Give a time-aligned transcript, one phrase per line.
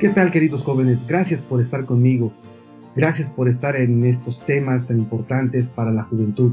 [0.00, 1.06] ¿Qué tal queridos jóvenes?
[1.06, 2.32] Gracias por estar conmigo.
[2.96, 6.52] Gracias por estar en estos temas tan importantes para la juventud.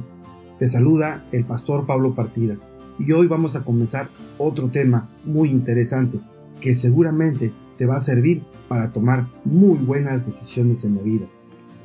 [0.59, 2.57] Te saluda el pastor Pablo Partida
[2.99, 6.19] y hoy vamos a comenzar otro tema muy interesante
[6.59, 11.27] que seguramente te va a servir para tomar muy buenas decisiones en la vida.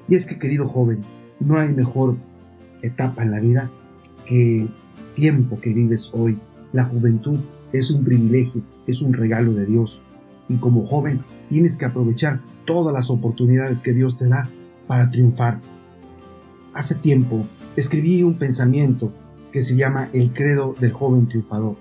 [0.08, 1.02] Y es que querido joven,
[1.38, 2.16] no hay mejor
[2.82, 3.70] etapa en la vida
[4.26, 4.66] que
[5.14, 6.40] tiempo que vives hoy.
[6.72, 7.38] La juventud
[7.72, 10.02] es un privilegio, es un regalo de Dios
[10.52, 14.48] y como joven tienes que aprovechar todas las oportunidades que Dios te da
[14.86, 15.60] para triunfar.
[16.74, 19.12] Hace tiempo escribí un pensamiento
[19.50, 21.76] que se llama El credo del joven triunfador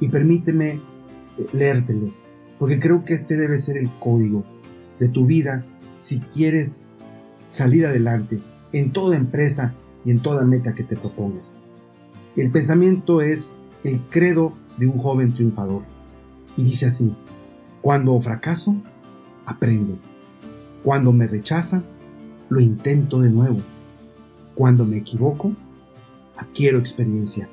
[0.00, 0.80] y permíteme eh,
[1.52, 2.12] leértelo
[2.58, 4.44] porque creo que este debe ser el código
[4.98, 5.64] de tu vida
[6.00, 6.86] si quieres
[7.50, 8.40] salir adelante
[8.72, 11.52] en toda empresa y en toda meta que te propongas.
[12.36, 15.82] El pensamiento es el credo de un joven triunfador
[16.56, 17.14] y dice así,
[17.82, 18.74] cuando fracaso,
[19.46, 19.98] aprendo.
[20.82, 21.84] Cuando me rechazan,
[22.48, 23.60] lo intento de nuevo.
[24.54, 25.52] Cuando me equivoco,
[26.36, 27.48] adquiero experiencia.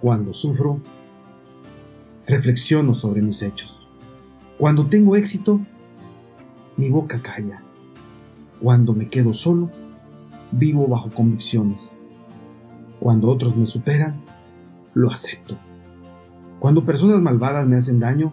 [0.00, 0.80] Cuando sufro,
[2.26, 3.86] reflexiono sobre mis hechos.
[4.58, 5.60] Cuando tengo éxito,
[6.76, 7.62] mi boca calla.
[8.60, 9.70] Cuando me quedo solo,
[10.52, 11.96] vivo bajo convicciones.
[13.00, 14.20] Cuando otros me superan,
[14.94, 15.58] lo acepto.
[16.60, 18.32] Cuando personas malvadas me hacen daño,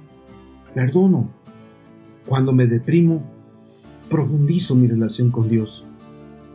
[0.73, 1.29] perdono.
[2.25, 3.23] Cuando me deprimo,
[4.09, 5.85] profundizo mi relación con Dios.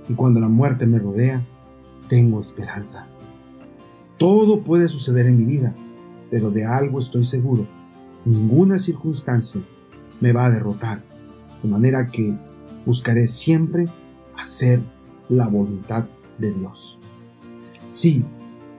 [0.09, 1.45] Y cuando la muerte me rodea,
[2.09, 3.07] tengo esperanza.
[4.19, 5.75] Todo puede suceder en mi vida,
[6.31, 7.67] pero de algo estoy seguro.
[8.25, 9.61] Ninguna circunstancia
[10.21, 11.03] me va a derrotar,
[11.63, 12.35] de manera que
[12.87, 13.87] buscaré siempre
[14.37, 14.81] hacer
[15.29, 16.07] la voluntad
[16.39, 16.99] de Dios.
[17.91, 18.25] Sí,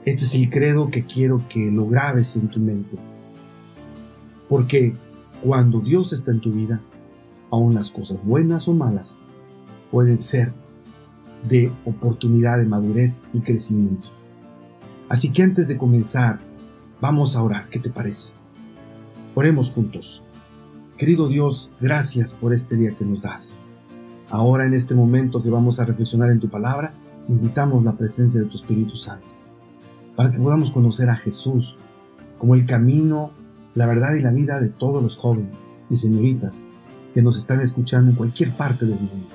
[0.06, 2.97] este es el credo que quiero que lo grabes en tu mente.
[4.47, 4.94] Porque
[5.46, 6.82] cuando Dios está en tu vida,
[7.52, 9.14] aun las cosas buenas o malas
[9.92, 10.52] pueden ser
[11.48, 14.08] de oportunidad de madurez y crecimiento.
[15.08, 16.40] Así que antes de comenzar,
[17.00, 17.69] vamos a orar.
[17.69, 18.34] ¿Qué te parece?
[19.36, 20.24] Oremos juntos.
[20.97, 23.59] Querido Dios, gracias por este día que nos das.
[24.31, 26.96] Ahora en este momento que vamos a reflexionar en tu palabra,
[27.28, 29.28] invitamos la presencia de tu Espíritu Santo,
[30.16, 31.78] para que podamos conocer a Jesús
[32.40, 33.30] como el camino
[33.75, 35.53] la verdad y la vida de todos los jóvenes
[35.90, 36.56] y señoritas
[37.13, 39.28] que nos están escuchando en cualquier parte del mundo.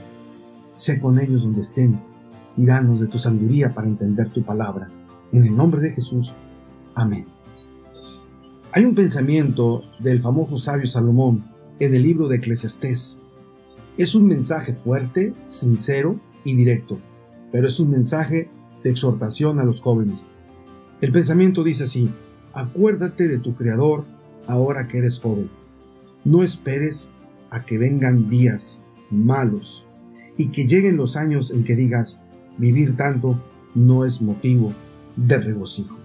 [0.72, 2.00] Sé con ellos donde estén
[2.56, 4.88] y danos de tu sabiduría para entender tu palabra.
[5.32, 6.32] En el nombre de Jesús.
[6.94, 7.26] Amén.
[8.72, 11.44] Hay un pensamiento del famoso sabio Salomón
[11.78, 13.22] en el libro de Eclesiastés.
[13.96, 16.98] Es un mensaje fuerte, sincero y directo,
[17.52, 18.48] pero es un mensaje
[18.82, 20.26] de exhortación a los jóvenes.
[21.00, 22.10] El pensamiento dice así,
[22.52, 24.04] acuérdate de tu Creador
[24.50, 25.50] ahora que eres joven.
[26.24, 27.10] No esperes
[27.50, 29.86] a que vengan días malos
[30.36, 32.20] y que lleguen los años en que digas,
[32.58, 33.40] vivir tanto
[33.74, 34.72] no es motivo
[35.16, 35.96] de regocijo.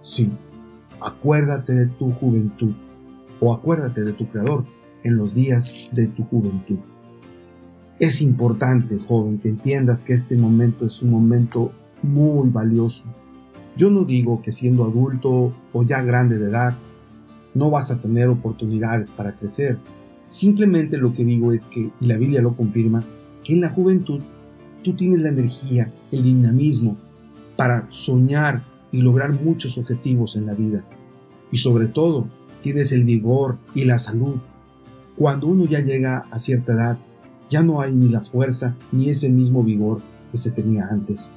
[0.00, 0.30] Sí,
[1.00, 2.72] acuérdate de tu juventud
[3.40, 4.64] o acuérdate de tu Creador
[5.02, 6.78] en los días de tu juventud.
[7.98, 11.72] Es importante, joven, que entiendas que este momento es un momento
[12.02, 13.04] muy valioso.
[13.76, 16.76] Yo no digo que siendo adulto o ya grande de edad
[17.56, 19.78] no vas a tener oportunidades para crecer.
[20.28, 23.02] Simplemente lo que digo es que, y la Biblia lo confirma,
[23.42, 24.20] que en la juventud
[24.82, 26.98] tú tienes la energía, el dinamismo
[27.56, 28.62] para soñar
[28.92, 30.84] y lograr muchos objetivos en la vida.
[31.50, 32.28] Y sobre todo,
[32.60, 34.36] tienes el vigor y la salud.
[35.16, 36.98] Cuando uno ya llega a cierta edad,
[37.50, 41.32] ya no hay ni la fuerza ni ese mismo vigor que se tenía antes.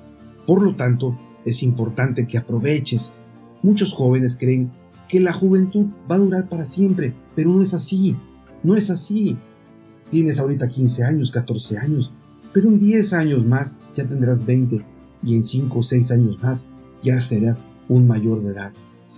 [0.45, 3.13] Por lo tanto, es importante que aproveches.
[3.63, 4.71] Muchos jóvenes creen
[5.09, 8.15] que la juventud va a durar para siempre, pero no es así,
[8.63, 9.37] no es así.
[10.09, 12.13] Tienes ahorita 15 años, 14 años,
[12.53, 14.85] pero en 10 años más ya tendrás 20
[15.23, 16.67] y en 5 o 6 años más
[17.03, 18.71] ya serás un mayor de edad.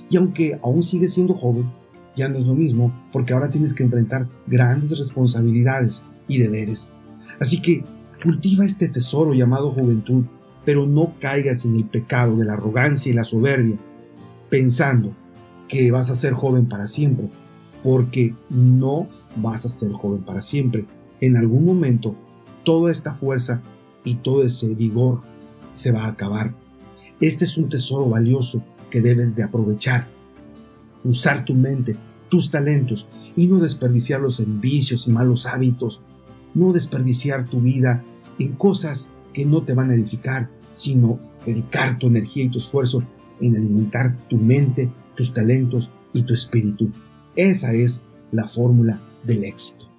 [0.09, 1.69] Y aunque aún sigues siendo joven,
[2.15, 6.89] ya no es lo mismo porque ahora tienes que enfrentar grandes responsabilidades y deberes.
[7.39, 7.83] Así que
[8.23, 10.23] cultiva este tesoro llamado juventud,
[10.65, 13.77] pero no caigas en el pecado de la arrogancia y la soberbia,
[14.49, 15.15] pensando
[15.71, 17.29] que vas a ser joven para siempre,
[17.81, 19.07] porque no
[19.37, 20.85] vas a ser joven para siempre.
[21.21, 22.13] En algún momento,
[22.65, 23.61] toda esta fuerza
[24.03, 25.21] y todo ese vigor
[25.71, 26.53] se va a acabar.
[27.21, 30.07] Este es un tesoro valioso que debes de aprovechar.
[31.05, 31.95] Usar tu mente,
[32.27, 33.07] tus talentos
[33.37, 36.01] y no desperdiciarlos en vicios y malos hábitos.
[36.53, 38.03] No desperdiciar tu vida
[38.39, 43.03] en cosas que no te van a edificar, sino dedicar tu energía y tu esfuerzo
[43.39, 46.89] en alimentar tu mente tus talentos y tu espíritu.
[47.35, 49.90] Esa es la fórmula del éxito.